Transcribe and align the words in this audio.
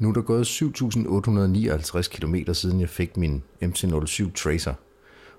Nu 0.00 0.08
er 0.08 0.12
der 0.12 0.20
gået 0.20 0.44
7.859 0.44 2.08
km 2.08 2.52
siden 2.52 2.80
jeg 2.80 2.88
fik 2.88 3.16
min 3.16 3.42
MC07 3.62 4.32
Tracer, 4.32 4.74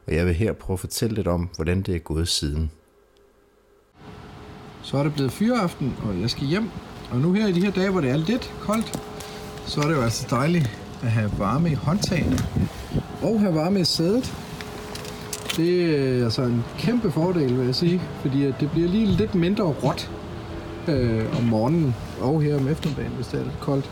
og 0.07 0.16
jeg 0.16 0.26
vil 0.26 0.34
her 0.34 0.54
prøve 0.54 0.76
at 0.76 0.80
fortælle 0.80 1.16
lidt 1.16 1.28
om, 1.28 1.50
hvordan 1.55 1.82
det 1.82 1.96
er 1.96 2.00
gået 2.00 2.28
siden. 2.28 2.71
Så 4.82 4.97
er 4.97 5.04
det 5.04 5.13
blevet 5.13 5.32
fyreaften, 5.32 5.94
og 6.04 6.21
jeg 6.21 6.29
skal 6.29 6.47
hjem. 6.47 6.70
Og 7.11 7.20
nu 7.20 7.34
her 7.34 7.47
i 7.47 7.52
de 7.52 7.61
her 7.61 7.71
dage, 7.71 7.89
hvor 7.89 8.02
det 8.02 8.10
er 8.10 8.18
lidt 8.18 8.54
koldt, 8.60 9.00
så 9.66 9.82
er 9.82 9.88
det 9.88 9.96
jo 9.96 10.02
altså 10.02 10.28
dejligt 10.29 10.80
at 11.04 11.12
have 11.12 11.32
varme 11.38 11.71
i 11.71 11.73
håndtagene. 11.73 12.38
Og 13.21 13.39
have 13.39 13.55
varme 13.55 13.80
i 13.80 13.84
sædet. 13.84 14.34
Det 15.57 15.96
er 16.20 16.23
altså 16.23 16.41
en 16.41 16.64
kæmpe 16.78 17.12
fordel, 17.12 17.57
vil 17.57 17.66
jeg 17.66 17.75
sige. 17.75 18.02
Fordi 18.21 18.46
at 18.46 18.55
det 18.59 18.71
bliver 18.71 18.88
lige 18.88 19.05
lidt 19.05 19.36
mindre 19.36 19.64
råt 19.64 20.12
øh, 20.88 21.38
om 21.38 21.43
morgenen 21.43 21.96
og 22.20 22.41
her 22.41 22.57
om 22.57 22.68
eftermiddagen, 22.68 23.12
hvis 23.12 23.28
det 23.28 23.39
er 23.39 23.43
lidt 23.43 23.59
koldt. 23.59 23.92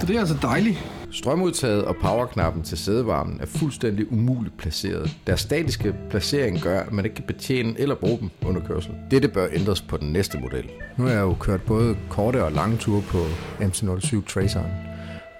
Så 0.00 0.06
det 0.06 0.16
er 0.16 0.20
altså 0.20 0.36
dejligt. 0.42 0.84
Strømudtaget 1.12 1.84
og 1.84 1.96
powerknappen 1.96 2.62
til 2.62 2.78
sædevarmen 2.78 3.40
er 3.40 3.46
fuldstændig 3.46 4.12
umuligt 4.12 4.56
placeret. 4.58 5.16
Deres 5.26 5.40
statiske 5.40 5.94
placering 6.10 6.60
gør, 6.60 6.80
at 6.80 6.92
man 6.92 7.04
ikke 7.04 7.14
kan 7.14 7.24
betjene 7.24 7.74
eller 7.78 7.94
bruge 7.94 8.18
dem 8.18 8.30
under 8.46 8.60
kørsel. 8.60 8.92
Dette 9.10 9.28
bør 9.28 9.46
ændres 9.52 9.80
på 9.80 9.96
den 9.96 10.12
næste 10.12 10.38
model. 10.38 10.64
Nu 10.96 11.04
har 11.04 11.10
jeg 11.10 11.20
jo 11.20 11.36
kørt 11.40 11.62
både 11.62 11.96
korte 12.10 12.44
og 12.44 12.52
lange 12.52 12.76
ture 12.76 13.02
på 13.02 13.18
MC07 13.60 14.26
Traceren, 14.28 14.70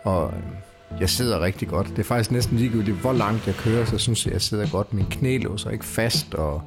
og 0.05 0.35
øh, 0.37 1.01
jeg 1.01 1.11
sidder 1.11 1.41
rigtig 1.41 1.69
godt. 1.69 1.89
Det 1.89 1.99
er 1.99 2.05
faktisk 2.05 2.31
næsten 2.31 2.57
ligegyldigt, 2.57 2.97
hvor 2.97 3.13
langt 3.13 3.47
jeg 3.47 3.55
kører, 3.55 3.85
så 3.85 3.99
synes 3.99 4.27
jeg, 4.27 4.33
jeg 4.33 4.43
sidder 4.43 4.71
godt. 4.71 4.95
Min 4.95 5.07
knæ 5.11 5.37
låser 5.37 5.71
ikke 5.71 5.85
fast, 5.85 6.35
og 6.35 6.63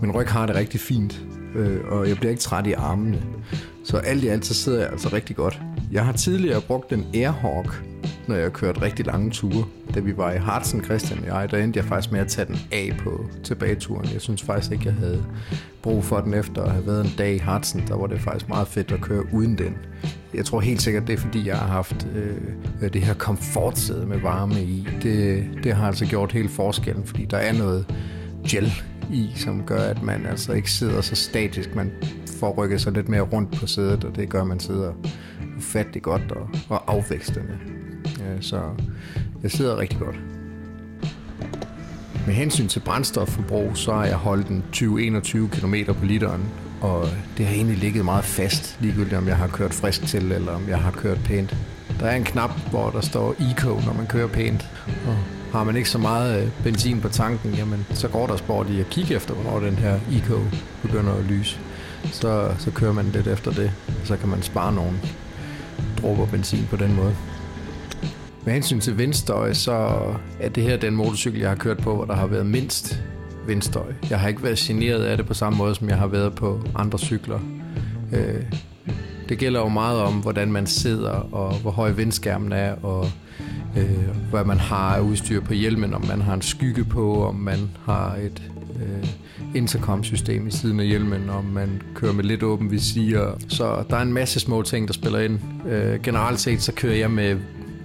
min 0.00 0.10
ryg 0.12 0.28
har 0.28 0.46
det 0.46 0.56
rigtig 0.56 0.80
fint, 0.80 1.20
øh, 1.54 1.80
og 1.88 2.08
jeg 2.08 2.16
bliver 2.16 2.30
ikke 2.30 2.42
træt 2.42 2.66
i 2.66 2.72
armene. 2.72 3.22
Så 3.84 3.96
alt 3.96 4.24
i 4.24 4.28
alt, 4.28 4.46
så 4.46 4.54
sidder 4.54 4.80
jeg 4.80 4.90
altså 4.90 5.08
rigtig 5.12 5.36
godt. 5.36 5.60
Jeg 5.92 6.04
har 6.04 6.12
tidligere 6.12 6.60
brugt 6.60 6.92
en 6.92 7.06
Airhawk, 7.14 7.84
når 8.28 8.34
jeg 8.34 8.44
har 8.44 8.50
kørt 8.50 8.82
rigtig 8.82 9.06
lange 9.06 9.30
ture. 9.30 9.64
Da 9.94 10.00
vi 10.00 10.16
var 10.16 10.32
i 10.32 10.38
Hartsen, 10.38 10.84
Christian 10.84 11.18
og 11.20 11.26
jeg, 11.26 11.50
der 11.50 11.58
endte 11.58 11.78
jeg 11.78 11.84
faktisk 11.84 12.12
med 12.12 12.20
at 12.20 12.28
tage 12.28 12.46
den 12.46 12.56
af 12.72 12.96
på 12.98 13.24
tilbageturen. 13.44 14.08
Jeg 14.12 14.20
synes 14.20 14.42
faktisk 14.42 14.72
ikke, 14.72 14.84
jeg 14.86 14.94
havde 14.94 15.24
brug 15.82 16.04
for 16.04 16.20
den 16.20 16.34
efter 16.34 16.62
at 16.62 16.72
have 16.72 16.86
været 16.86 17.04
en 17.04 17.12
dag 17.18 17.34
i 17.34 17.38
Hartsen. 17.38 17.84
Der 17.88 17.96
var 17.96 18.06
det 18.06 18.20
faktisk 18.20 18.48
meget 18.48 18.68
fedt 18.68 18.92
at 18.92 19.00
køre 19.00 19.24
uden 19.32 19.58
den. 19.58 19.76
Jeg 20.34 20.44
tror 20.44 20.60
helt 20.60 20.82
sikkert, 20.82 21.06
det 21.06 21.12
er 21.12 21.18
fordi, 21.18 21.48
jeg 21.48 21.56
har 21.56 21.66
haft 21.66 22.08
øh, 22.82 22.92
det 22.92 23.02
her 23.02 23.14
komfortsæde 23.14 24.06
med 24.06 24.18
varme 24.18 24.62
i. 24.62 24.88
Det, 25.02 25.44
det 25.64 25.72
har 25.72 25.86
altså 25.86 26.06
gjort 26.06 26.32
hele 26.32 26.48
forskellen, 26.48 27.04
fordi 27.04 27.24
der 27.24 27.36
er 27.36 27.52
noget 27.52 27.86
gel 28.48 28.72
i, 29.12 29.32
som 29.36 29.62
gør, 29.66 29.80
at 29.80 30.02
man 30.02 30.26
altså 30.26 30.52
ikke 30.52 30.70
sidder 30.70 31.00
så 31.00 31.14
statisk. 31.14 31.74
Man 31.74 31.90
får 32.40 32.54
rykket 32.58 32.80
sig 32.80 32.92
lidt 32.92 33.08
mere 33.08 33.20
rundt 33.20 33.56
på 33.60 33.66
sædet, 33.66 34.04
og 34.04 34.16
det 34.16 34.28
gør, 34.28 34.40
at 34.40 34.46
man 34.46 34.60
sidder 34.60 34.92
ufattelig 35.60 36.02
godt 36.02 36.32
og, 36.32 36.48
og 36.68 36.82
afvækstende. 36.86 37.58
Så 38.40 38.62
jeg 39.42 39.50
sidder 39.50 39.78
rigtig 39.78 39.98
godt. 39.98 40.16
Med 42.26 42.34
hensyn 42.34 42.68
til 42.68 42.80
brændstofforbrug, 42.80 43.76
så 43.76 43.92
har 43.92 44.04
jeg 44.04 44.16
holdt 44.16 44.48
den 44.48 44.64
20-21 44.76 45.48
km 45.48 45.74
på 45.92 46.04
literen, 46.04 46.44
og 46.80 47.08
det 47.36 47.46
har 47.46 47.54
egentlig 47.54 47.78
ligget 47.78 48.04
meget 48.04 48.24
fast, 48.24 48.78
ligegyldigt 48.80 49.14
om 49.14 49.28
jeg 49.28 49.36
har 49.36 49.48
kørt 49.48 49.74
frisk 49.74 50.06
til, 50.06 50.32
eller 50.32 50.52
om 50.52 50.68
jeg 50.68 50.78
har 50.78 50.90
kørt 50.90 51.18
pænt. 51.24 51.56
Der 52.00 52.06
er 52.06 52.16
en 52.16 52.24
knap, 52.24 52.50
hvor 52.70 52.90
der 52.90 53.00
står 53.00 53.34
Eco, 53.50 53.68
når 53.68 53.94
man 53.96 54.06
kører 54.06 54.28
pænt, 54.28 54.70
og 55.06 55.16
har 55.52 55.64
man 55.64 55.76
ikke 55.76 55.90
så 55.90 55.98
meget 55.98 56.42
øh, 56.42 56.50
benzin 56.64 57.00
på 57.00 57.08
tanken, 57.08 57.54
jamen, 57.54 57.86
så 57.90 58.08
går 58.08 58.26
der 58.26 58.36
sport 58.36 58.70
i 58.70 58.80
at 58.80 58.86
kigge 58.90 59.14
efter, 59.14 59.34
hvornår 59.34 59.60
den 59.60 59.76
her 59.76 60.00
Eco 60.12 60.40
begynder 60.82 61.12
at 61.12 61.24
lyse. 61.24 61.58
Så, 62.04 62.54
så 62.58 62.70
kører 62.70 62.92
man 62.92 63.04
lidt 63.04 63.26
efter 63.26 63.50
det, 63.50 63.72
så 64.04 64.16
kan 64.16 64.28
man 64.28 64.42
spare 64.42 64.72
nogle 64.72 64.92
dråber 66.02 66.26
benzin 66.26 66.66
på 66.70 66.76
den 66.76 66.96
måde. 66.96 67.16
Med 68.44 68.52
hensyn 68.52 68.80
til 68.80 68.98
vindstøj, 68.98 69.52
så 69.52 70.00
er 70.40 70.48
det 70.48 70.62
her 70.62 70.76
den 70.76 70.96
motorcykel, 70.96 71.40
jeg 71.40 71.48
har 71.48 71.56
kørt 71.56 71.78
på, 71.78 71.94
hvor 71.94 72.04
der 72.04 72.14
har 72.14 72.26
været 72.26 72.46
mindst 72.46 73.02
vindstøj. 73.46 73.92
Jeg 74.10 74.20
har 74.20 74.28
ikke 74.28 74.42
været 74.42 74.58
generet 74.58 75.04
af 75.04 75.16
det 75.16 75.26
på 75.26 75.34
samme 75.34 75.56
måde, 75.58 75.74
som 75.74 75.88
jeg 75.88 75.98
har 75.98 76.06
været 76.06 76.34
på 76.34 76.60
andre 76.74 76.98
cykler. 76.98 77.40
Øh, 78.12 78.42
det 79.28 79.38
gælder 79.38 79.60
jo 79.60 79.68
meget 79.68 80.00
om, 80.00 80.14
hvordan 80.14 80.52
man 80.52 80.66
sidder, 80.66 81.34
og 81.34 81.54
hvor 81.54 81.70
høj 81.70 81.90
vindskærmen 81.90 82.52
er, 82.52 82.74
og 82.82 83.06
øh, 83.76 84.08
hvad 84.30 84.44
man 84.44 84.58
har 84.58 84.94
af 84.96 85.00
udstyr 85.00 85.40
på 85.40 85.52
hjelmen, 85.52 85.94
om 85.94 86.06
man 86.06 86.20
har 86.20 86.34
en 86.34 86.42
skygge 86.42 86.84
på, 86.84 87.24
om 87.24 87.34
man 87.34 87.70
har 87.86 88.14
et 88.14 88.42
øh, 88.80 89.08
intercom-system 89.54 90.46
i 90.46 90.50
siden 90.50 90.80
af 90.80 90.86
hjelmen, 90.86 91.30
om 91.30 91.44
man 91.44 91.82
kører 91.94 92.12
med 92.12 92.24
lidt 92.24 92.42
åben 92.42 92.70
visir. 92.70 93.38
Så 93.48 93.84
der 93.90 93.96
er 93.96 94.02
en 94.02 94.12
masse 94.12 94.40
små 94.40 94.62
ting, 94.62 94.88
der 94.88 94.94
spiller 94.94 95.18
ind. 95.18 95.38
Øh, 95.68 96.02
generelt 96.02 96.40
set, 96.40 96.62
så 96.62 96.72
kører 96.72 96.96
jeg 96.96 97.10
med 97.10 97.36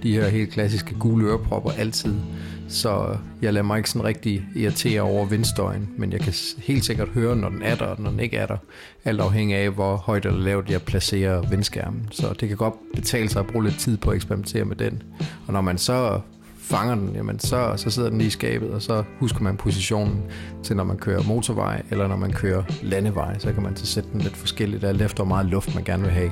de 0.02 0.12
her 0.12 0.28
helt 0.28 0.50
klassiske 0.50 0.94
gule 0.94 1.26
ørepropper 1.26 1.70
altid. 1.70 2.14
Så 2.68 3.16
jeg 3.42 3.52
lader 3.52 3.66
mig 3.66 3.78
ikke 3.78 3.90
sådan 3.90 4.04
rigtig 4.04 4.46
irritere 4.56 5.00
over 5.00 5.26
vindstøjen, 5.26 5.88
men 5.96 6.12
jeg 6.12 6.20
kan 6.20 6.34
helt 6.58 6.84
sikkert 6.84 7.08
høre, 7.08 7.36
når 7.36 7.48
den 7.48 7.62
er 7.62 7.74
der, 7.74 7.84
og 7.84 8.00
når 8.00 8.10
den 8.10 8.20
ikke 8.20 8.36
er 8.36 8.46
der, 8.46 8.56
alt 9.04 9.20
afhængig 9.20 9.56
af, 9.56 9.70
hvor 9.70 9.96
højt 9.96 10.26
eller 10.26 10.40
lavt 10.40 10.70
jeg 10.70 10.82
placerer 10.82 11.48
vindskærmen. 11.48 12.08
Så 12.10 12.34
det 12.40 12.48
kan 12.48 12.56
godt 12.56 12.74
betale 12.94 13.28
sig 13.28 13.40
at 13.40 13.46
bruge 13.46 13.64
lidt 13.64 13.78
tid 13.78 13.96
på 13.96 14.10
at 14.10 14.16
eksperimentere 14.16 14.64
med 14.64 14.76
den. 14.76 15.02
Og 15.46 15.52
når 15.52 15.60
man 15.60 15.78
så 15.78 16.20
fanger 16.66 16.94
den, 16.94 17.10
jamen 17.14 17.38
så, 17.38 17.72
så 17.76 17.90
sidder 17.90 18.08
den 18.08 18.18
lige 18.18 18.28
i 18.28 18.30
skabet, 18.30 18.70
og 18.70 18.82
så 18.82 19.02
husker 19.20 19.42
man 19.42 19.56
positionen 19.56 20.22
til, 20.62 20.76
når 20.76 20.84
man 20.84 20.96
kører 20.96 21.22
motorvej, 21.22 21.82
eller 21.90 22.08
når 22.08 22.16
man 22.16 22.32
kører 22.32 22.62
landevej, 22.82 23.38
så 23.38 23.52
kan 23.52 23.62
man 23.62 23.76
så 23.76 23.86
sætte 23.86 24.08
den 24.12 24.20
lidt 24.20 24.36
forskelligt, 24.36 24.84
alt 24.84 25.02
efter 25.02 25.16
hvor 25.16 25.34
meget 25.34 25.46
luft 25.46 25.74
man 25.74 25.84
gerne 25.84 26.02
vil 26.02 26.12
have. 26.12 26.30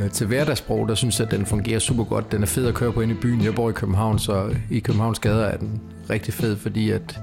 Øh, 0.00 0.10
til 0.10 0.26
hverdagsbrug, 0.26 0.88
der 0.88 0.94
synes 0.94 1.20
jeg, 1.20 1.26
at 1.26 1.38
den 1.38 1.46
fungerer 1.46 1.78
super 1.78 2.04
godt. 2.04 2.32
Den 2.32 2.42
er 2.42 2.46
fed 2.46 2.66
at 2.66 2.74
køre 2.74 2.92
på 2.92 3.00
ind 3.00 3.12
i 3.12 3.14
byen. 3.14 3.44
Jeg 3.44 3.54
bor 3.54 3.70
i 3.70 3.72
København, 3.72 4.18
så 4.18 4.54
i 4.70 4.78
Københavns 4.78 5.18
gader 5.18 5.44
er 5.44 5.56
den 5.56 5.80
rigtig 6.10 6.34
fed, 6.34 6.56
fordi 6.56 6.90
at, 6.90 7.20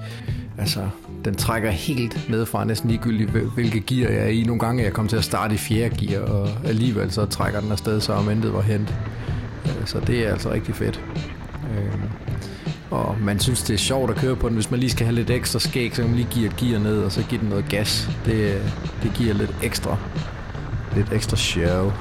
altså, 0.58 0.88
den 1.26 1.36
trækker 1.36 1.70
helt 1.70 2.30
ned 2.30 2.46
fra 2.46 2.66
næsten 2.66 2.90
ligegyldigt, 2.90 3.30
hvilke 3.30 3.80
gear 3.80 4.12
jeg 4.12 4.24
er 4.24 4.28
i. 4.28 4.44
Nogle 4.44 4.60
gange 4.60 4.82
er 4.82 4.86
jeg 4.86 4.94
kommet 4.94 5.10
til 5.10 5.18
at 5.18 5.24
starte 5.24 5.54
i 5.54 5.58
fjerde 5.58 6.06
gear, 6.06 6.22
og 6.22 6.50
alligevel 6.66 7.12
så 7.12 7.26
trækker 7.26 7.60
den 7.60 7.72
afsted, 7.72 8.02
så 8.02 8.14
om 8.14 8.30
intet 8.30 8.54
var 8.54 8.62
hent. 8.62 8.96
Øh, 9.66 9.86
så 9.86 10.00
det 10.00 10.28
er 10.28 10.32
altså 10.32 10.52
rigtig 10.52 10.76
fedt. 10.76 11.04
Øh, 11.78 11.94
og 12.92 13.16
man 13.22 13.40
synes, 13.40 13.64
det 13.64 13.74
er 13.74 13.78
sjovt 13.78 14.12
at 14.12 14.16
køre 14.16 14.36
på 14.36 14.48
den. 14.48 14.56
Hvis 14.56 14.72
man 14.72 14.80
lige 14.80 14.90
skal 14.90 15.06
have 15.06 15.16
lidt 15.16 15.30
ekstra 15.30 15.60
skæg, 15.60 15.96
så 15.96 16.02
kan 16.02 16.10
man 16.10 16.16
lige 16.20 16.30
give 16.32 16.46
et 16.46 16.56
gear 16.56 16.80
ned, 16.80 17.04
og 17.04 17.12
så 17.12 17.24
give 17.30 17.42
den 17.42 17.50
noget 17.50 17.66
gas. 17.70 18.10
Det, 18.26 18.62
det 19.04 19.14
giver 19.14 19.34
lidt 19.34 19.56
ekstra, 19.64 19.98
lidt 20.96 21.14
ekstra 21.14 21.38
show. 21.38 21.92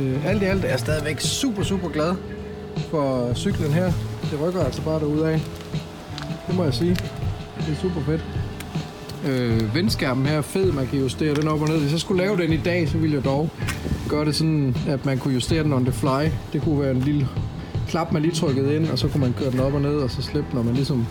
Øh, 0.00 0.26
alt 0.26 0.42
i 0.42 0.44
alt 0.44 0.64
er 0.64 0.68
jeg 0.68 0.78
stadigvæk 0.78 1.20
super, 1.20 1.62
super 1.62 1.88
glad 1.88 2.14
for 2.90 3.34
cyklen 3.34 3.72
her. 3.72 3.92
Det 4.30 4.40
rykker 4.40 4.64
altså 4.64 4.82
bare 4.82 5.00
derude 5.00 5.28
af. 5.28 5.40
Det 6.46 6.56
må 6.56 6.64
jeg 6.64 6.74
sige. 6.74 6.96
Det 7.56 7.72
er 7.72 7.80
super 7.82 8.00
fedt. 8.00 8.24
Øh, 9.26 9.74
vindskærmen 9.74 10.26
her 10.26 10.36
er 10.36 10.42
fed, 10.42 10.72
man 10.72 10.86
kan 10.86 10.98
justere 10.98 11.34
den 11.34 11.48
op 11.48 11.62
og 11.62 11.68
ned. 11.68 11.80
Hvis 11.80 11.92
jeg 11.92 12.00
skulle 12.00 12.22
lave 12.22 12.36
den 12.36 12.52
i 12.52 12.56
dag, 12.56 12.88
så 12.88 12.98
ville 12.98 13.16
jeg 13.16 13.24
dog 13.24 13.50
gøre 14.08 14.24
det 14.24 14.34
sådan, 14.34 14.76
at 14.88 15.06
man 15.06 15.18
kunne 15.18 15.34
justere 15.34 15.62
den 15.62 15.72
on 15.72 15.84
the 15.84 15.92
fly. 15.92 16.30
Det 16.52 16.62
kunne 16.62 16.80
være 16.80 16.90
en 16.90 17.00
lille 17.00 17.28
klap, 17.92 18.12
man 18.12 18.22
lige 18.22 18.34
trykkede 18.34 18.76
ind, 18.76 18.88
og 18.88 18.98
så 18.98 19.08
kunne 19.08 19.20
man 19.20 19.34
køre 19.38 19.50
den 19.50 19.60
op 19.60 19.74
og 19.74 19.80
ned, 19.80 19.94
og 19.94 20.10
så 20.10 20.22
slippe, 20.22 20.54
når 20.54 20.62
man 20.62 20.74
ligesom 20.74 21.06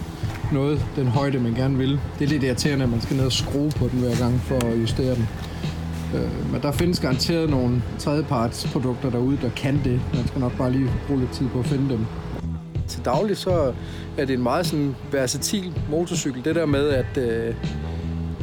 nåede 0.51 0.79
den 0.95 1.07
højde, 1.07 1.39
man 1.39 1.53
gerne 1.53 1.77
vil. 1.77 1.99
Det 2.19 2.25
er 2.25 2.29
lidt 2.29 2.43
irriterende, 2.43 2.83
at 2.83 2.89
man 2.89 3.01
skal 3.01 3.17
ned 3.17 3.25
og 3.25 3.31
skrue 3.31 3.69
på 3.69 3.87
den 3.87 3.99
hver 3.99 4.15
gang 4.17 4.39
for 4.41 4.55
at 4.55 4.81
justere 4.81 5.15
den. 5.15 5.27
Øh, 6.15 6.51
men 6.51 6.61
der 6.61 6.71
findes 6.71 6.99
garanteret 6.99 7.49
nogle 7.49 7.83
tredjepartsprodukter 7.99 9.09
derude, 9.09 9.37
der 9.41 9.49
kan 9.49 9.81
det. 9.83 10.01
Man 10.13 10.27
skal 10.27 10.39
nok 10.41 10.57
bare 10.57 10.71
lige 10.71 10.89
bruge 11.07 11.19
lidt 11.19 11.31
tid 11.31 11.47
på 11.49 11.59
at 11.59 11.65
finde 11.65 11.89
dem. 11.89 12.05
Til 12.87 13.05
daglig 13.05 13.37
så 13.37 13.73
er 14.17 14.25
det 14.25 14.33
en 14.33 14.43
meget 14.43 14.65
sådan 14.65 14.95
versatil 15.11 15.73
motorcykel. 15.89 16.45
Det 16.45 16.55
der 16.55 16.65
med, 16.65 16.89
at, 16.89 17.17
øh, 17.17 17.55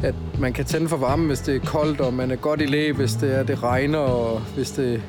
at 0.03 0.15
man 0.39 0.53
kan 0.53 0.65
tænde 0.65 0.89
for 0.89 0.97
varme, 0.97 1.27
hvis 1.27 1.39
det 1.39 1.55
er 1.55 1.59
koldt, 1.59 2.01
og 2.01 2.13
man 2.13 2.31
er 2.31 2.35
godt 2.35 2.61
i 2.61 2.65
læ, 2.65 2.91
hvis 2.91 3.13
det, 3.13 3.35
er, 3.35 3.43
det 3.43 3.63
regner, 3.63 3.99
og 3.99 4.39
hvis 4.55 4.71
det 4.71 5.01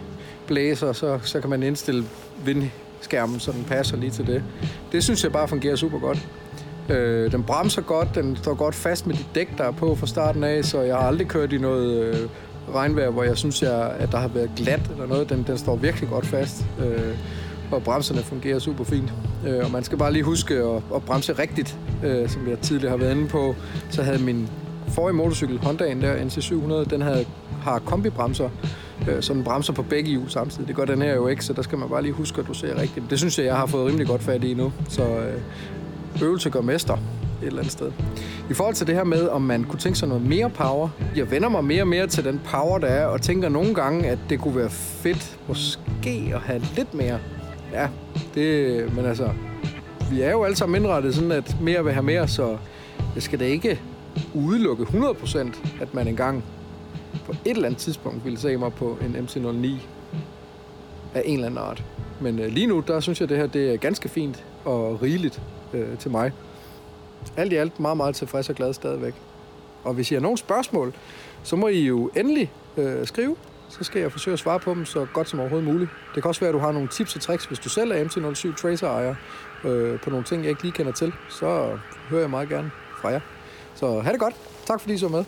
blæser, 0.51 0.93
så, 0.93 1.19
så 1.23 1.41
kan 1.41 1.51
man 1.51 1.63
indstille 1.63 2.05
vindskærmen, 2.45 3.41
så 3.41 3.53
den 3.53 3.65
passer 3.65 3.97
lige 3.97 4.11
til 4.11 4.27
det. 4.27 4.43
Det 4.93 5.05
synes 5.05 5.25
jeg 5.25 5.33
bare 5.33 5.49
fungerer 5.49 5.77
super 5.77 5.99
godt. 5.99 6.29
Øh, 6.89 7.33
den 7.33 7.43
bremser 7.43 7.83
godt, 7.83 8.15
den 8.15 8.37
står 8.37 8.55
godt 8.55 8.75
fast 8.75 9.07
med 9.07 9.15
de 9.15 9.25
dæk, 9.35 9.59
der 9.59 9.65
er 9.65 9.71
på 9.71 9.95
fra 9.95 10.07
starten 10.07 10.45
af, 10.45 10.65
så 10.65 10.81
jeg 10.81 10.97
har 10.97 11.03
aldrig 11.03 11.29
kørt 11.29 11.53
i 11.53 11.59
noget 11.59 12.05
øh, 12.05 12.17
regnvejr, 12.75 13.11
hvor 13.11 13.23
jeg 13.23 13.37
synes, 13.37 13.63
jeg, 13.63 13.93
at 13.99 14.13
der 14.13 14.19
har 14.19 14.29
været 14.29 14.51
glat 14.57 14.91
eller 14.93 15.07
noget. 15.07 15.31
Den, 15.31 15.45
den 15.47 15.59
står 15.59 15.77
virkelig 15.77 16.09
godt 16.09 16.27
fast, 16.27 16.65
øh, 16.81 17.15
og 17.71 17.83
bremserne 17.83 18.23
fungerer 18.23 18.59
super 18.59 18.85
fint. 18.85 19.13
Øh, 19.47 19.65
og 19.65 19.71
man 19.71 19.85
skal 19.85 19.99
bare 19.99 20.13
lige 20.13 20.23
huske 20.23 20.55
at, 20.55 20.83
at 20.95 21.03
bremse 21.03 21.33
rigtigt, 21.33 21.79
øh, 22.05 22.29
som 22.29 22.49
jeg 22.49 22.59
tidligere 22.59 22.91
har 22.91 22.97
været 22.97 23.17
inde 23.17 23.29
på. 23.29 23.55
Så 23.91 24.03
havde 24.03 24.19
min 24.19 24.49
forrige 24.89 25.17
motorcykel, 25.17 25.59
Honda'en 25.59 26.01
der, 26.03 26.17
NC700, 26.17 26.91
den 26.91 27.03
havde, 27.03 27.25
har 27.63 27.79
kombibremser, 27.79 28.49
øh, 29.09 29.45
bremser 29.45 29.73
på 29.73 29.83
begge 29.83 30.11
hjul 30.11 30.31
samtidig. 30.31 30.69
Det 30.69 30.77
gør 30.77 30.85
den 30.85 31.03
her 31.03 31.15
jo 31.15 31.27
ikke, 31.27 31.45
så 31.45 31.53
der 31.53 31.63
skal 31.63 31.79
man 31.79 31.89
bare 31.89 32.03
lige 32.03 32.13
huske, 32.13 32.41
at 32.41 32.47
du 32.47 32.55
ser 32.55 32.81
rigtigt. 32.81 33.11
Det 33.11 33.19
synes 33.19 33.39
jeg, 33.39 33.47
jeg 33.47 33.57
har 33.57 33.67
fået 33.67 33.87
rimelig 33.87 34.07
godt 34.07 34.23
fat 34.23 34.45
i 34.45 34.55
nu. 34.55 34.73
Så 34.89 35.03
øh, 35.03 36.23
øvelse 36.23 36.51
gør 36.51 36.61
mester. 36.61 36.95
et 36.95 37.01
eller 37.47 37.59
andet 37.59 37.73
sted. 37.73 37.93
I 38.51 38.55
forhold 38.55 38.75
til 38.75 38.87
det 38.87 38.95
her 38.95 39.05
med, 39.05 39.29
om 39.29 39.43
man 39.43 39.65
kunne 39.65 39.79
tænke 39.79 39.99
sig 39.99 40.09
noget 40.09 40.27
mere 40.27 40.51
power, 40.51 40.89
jeg 41.17 41.31
vender 41.31 41.49
mig 41.49 41.65
mere 41.65 41.83
og 41.83 41.89
mere 41.89 42.07
til 42.07 42.25
den 42.25 42.41
power, 42.45 42.79
der 42.79 42.87
er, 42.87 43.07
og 43.07 43.23
tænker 43.23 43.49
nogle 43.49 43.75
gange, 43.75 44.07
at 44.07 44.19
det 44.29 44.41
kunne 44.41 44.57
være 44.57 44.71
fedt 44.71 45.39
måske 45.49 46.33
at 46.35 46.41
have 46.41 46.63
lidt 46.77 46.95
mere. 46.95 47.19
Ja, 47.73 47.89
det, 48.35 48.97
men 48.97 49.05
altså, 49.05 49.29
vi 50.11 50.21
er 50.21 50.31
jo 50.31 50.45
alle 50.45 50.57
sammen 50.57 50.83
indrettet 50.83 51.15
sådan, 51.15 51.33
at 51.33 51.57
mere 51.61 51.85
vil 51.85 51.93
have 51.93 52.03
mere, 52.03 52.29
så 52.29 52.57
jeg 53.15 53.23
skal 53.23 53.41
da 53.41 53.45
ikke 53.45 53.81
udelukke 54.35 54.83
100%, 54.83 55.39
at 55.81 55.95
man 55.95 56.09
engang 56.09 56.45
på 57.31 57.37
et 57.45 57.51
eller 57.51 57.69
andet 57.69 57.81
tidspunkt 57.81 58.25
ville 58.25 58.39
se 58.39 58.57
mig 58.57 58.73
på 58.73 58.99
en 59.01 59.17
MC09 59.17 59.67
af 61.15 61.23
en 61.25 61.35
eller 61.35 61.47
anden 61.47 61.59
art. 61.59 61.85
Men 62.21 62.39
øh, 62.39 62.53
lige 62.53 62.67
nu, 62.67 62.81
der 62.87 63.01
synes 63.01 63.21
jeg, 63.21 63.25
at 63.25 63.29
det 63.29 63.39
her 63.39 63.47
det 63.47 63.73
er 63.73 63.77
ganske 63.77 64.09
fint 64.09 64.45
og 64.65 65.03
rigeligt 65.03 65.43
øh, 65.73 65.99
til 65.99 66.11
mig. 66.11 66.33
Alt 67.37 67.53
i 67.53 67.57
alt 67.57 67.81
meget, 67.81 67.97
meget 67.97 68.15
tilfreds 68.15 68.49
og 68.49 68.55
glad 68.55 68.73
stadigvæk. 68.73 69.15
Og 69.85 69.95
hvis 69.95 70.11
I 70.11 70.15
har 70.15 70.21
nogle 70.21 70.39
spørgsmål, 70.39 70.95
så 71.43 71.57
må 71.57 71.69
I 71.69 71.87
jo 71.87 72.11
endelig 72.17 72.53
øh, 72.77 73.07
skrive. 73.07 73.37
Så 73.69 73.85
skal 73.85 74.01
jeg 74.01 74.13
forsøge 74.13 74.33
at 74.33 74.39
svare 74.39 74.61
på 74.61 74.75
dem 74.75 74.85
så 74.85 75.07
godt 75.13 75.29
som 75.29 75.41
overhovedet 75.41 75.73
muligt. 75.73 75.91
Det 76.15 76.23
kan 76.23 76.29
også 76.29 76.41
være, 76.41 76.49
at 76.49 76.55
du 76.55 76.59
har 76.59 76.73
nogle 76.73 76.89
tips 76.89 77.17
og 77.17 77.23
tricks, 77.23 77.45
hvis 77.45 77.59
du 77.59 77.69
selv 77.69 77.91
er 77.91 78.05
MC07 78.05 78.57
Tracer-ejer 78.57 79.15
øh, 79.65 80.01
på 80.01 80.11
nogle 80.11 80.25
ting, 80.25 80.43
jeg 80.43 80.51
ikke 80.51 80.63
lige 80.63 80.73
kender 80.73 80.93
til. 80.93 81.13
Så 81.29 81.79
hører 82.09 82.21
jeg 82.21 82.31
meget 82.31 82.49
gerne 82.49 82.71
fra 83.01 83.09
jer. 83.09 83.21
Så 83.75 84.01
have 84.01 84.13
det 84.13 84.21
godt. 84.21 84.35
Tak 84.67 84.81
fordi 84.81 84.95
I 84.95 84.99
så 84.99 85.09
med. 85.09 85.25